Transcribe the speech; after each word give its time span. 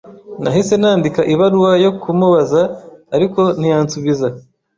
Nahise 0.41 0.73
nandika 0.81 1.21
ibaruwa 1.33 1.71
yo 1.83 1.91
kumubaza, 2.01 2.61
ariko 3.15 3.41
ntiyansubiza. 3.59 4.27